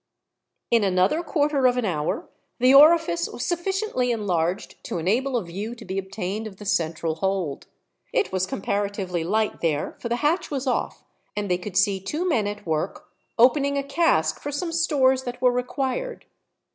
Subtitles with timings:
[0.71, 5.75] In another quarter of an hour, the orifice was sufficiently enlarged to enable a view
[5.75, 7.67] to be obtained of the central hold.
[8.11, 11.03] It was comparatively light there, for the hatch was off,
[11.35, 15.39] and they could see two men at work, opening a cask for some stores that
[15.39, 16.25] were required.